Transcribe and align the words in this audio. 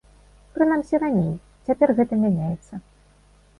Прынамсі 0.55 1.01
раней, 1.03 1.29
цяпер 1.69 1.95
гэта 2.01 2.13
мяняецца. 2.25 2.73